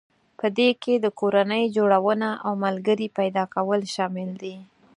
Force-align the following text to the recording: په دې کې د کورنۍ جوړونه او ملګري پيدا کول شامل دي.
په 0.39 0.47
دې 0.57 0.69
کې 0.81 0.93
د 0.97 1.05
کورنۍ 1.19 1.63
جوړونه 1.75 2.29
او 2.45 2.51
ملګري 2.65 3.07
پيدا 3.17 3.43
کول 3.55 3.81
شامل 3.95 4.29
دي. 4.41 4.55